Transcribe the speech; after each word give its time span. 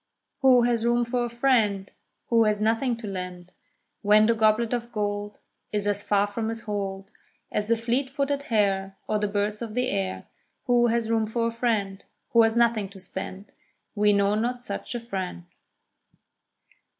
Who 0.39 0.63
has 0.63 0.83
room 0.83 1.05
for 1.05 1.25
a 1.25 1.29
friend 1.29 1.91
Who 2.29 2.45
has 2.45 2.59
nothing 2.59 2.97
to 2.97 3.07
lend, 3.07 3.51
When 4.01 4.25
the 4.25 4.33
goblet 4.33 4.73
of 4.73 4.91
gold 4.91 5.37
Is 5.71 5.85
as 5.85 6.01
far 6.01 6.25
from 6.25 6.49
his 6.49 6.61
hold 6.63 7.11
As 7.51 7.67
the 7.67 7.77
fleet 7.77 8.09
footed 8.09 8.41
hare, 8.41 8.97
Or 9.07 9.19
the 9.19 9.27
birds 9.27 9.61
of 9.61 9.75
the 9.75 9.89
air. 9.91 10.25
Who 10.65 10.87
has 10.87 11.11
room 11.11 11.27
for 11.27 11.45
a 11.45 11.51
friend 11.51 12.03
Who 12.31 12.41
has 12.41 12.55
nothing 12.57 12.89
to 12.89 12.99
spend? 12.99 13.51
We 13.93 14.11
know 14.11 14.33
not 14.33 14.63
such 14.63 14.95
a 14.95 14.99
friend. 14.99 15.43